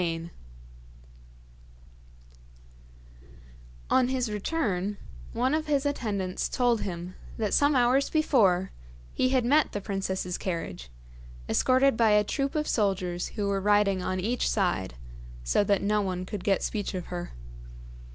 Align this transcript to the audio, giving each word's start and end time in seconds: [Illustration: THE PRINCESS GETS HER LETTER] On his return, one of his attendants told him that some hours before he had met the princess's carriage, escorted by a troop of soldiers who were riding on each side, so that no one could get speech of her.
[Illustration: 0.01 0.31
THE 3.19 3.29
PRINCESS 3.29 3.29
GETS 3.29 3.29
HER 3.29 3.95
LETTER] 3.95 3.99
On 3.99 4.07
his 4.07 4.31
return, 4.31 4.97
one 5.33 5.53
of 5.53 5.67
his 5.67 5.85
attendants 5.85 6.49
told 6.49 6.81
him 6.81 7.13
that 7.37 7.53
some 7.53 7.75
hours 7.75 8.09
before 8.09 8.71
he 9.13 9.29
had 9.29 9.45
met 9.45 9.73
the 9.73 9.79
princess's 9.79 10.39
carriage, 10.39 10.89
escorted 11.47 11.95
by 11.97 12.09
a 12.13 12.23
troop 12.23 12.55
of 12.55 12.67
soldiers 12.67 13.27
who 13.37 13.47
were 13.47 13.61
riding 13.61 14.01
on 14.01 14.19
each 14.19 14.49
side, 14.49 14.95
so 15.43 15.63
that 15.65 15.83
no 15.83 16.01
one 16.01 16.25
could 16.25 16.43
get 16.43 16.63
speech 16.63 16.95
of 16.95 17.05
her. 17.13 17.33